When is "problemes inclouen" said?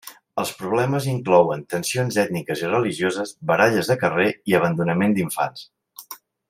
0.61-1.61